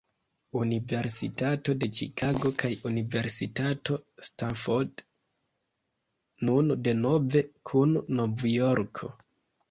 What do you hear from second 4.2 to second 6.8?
Stanford, nun